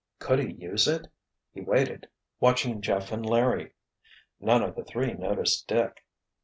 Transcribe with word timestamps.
Could 0.17 0.39
he 0.39 0.53
use 0.53 0.87
it? 0.87 1.09
He 1.53 1.61
waited, 1.61 2.07
watching 2.39 2.81
Jeff 2.81 3.11
and 3.11 3.23
Larry. 3.23 3.73
None 4.39 4.63
of 4.63 4.73
the 4.75 4.83
three 4.83 5.13
noticed 5.13 5.67
Dick. 5.67 6.03